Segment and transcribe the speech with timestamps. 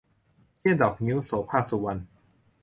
[0.57, 1.99] เสี้ยนดอกงิ้ว- โสภาค สุวรรณ